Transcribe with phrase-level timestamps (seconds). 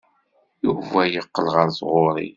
[0.63, 2.27] Yuba yeqqel ɣer tɣuri.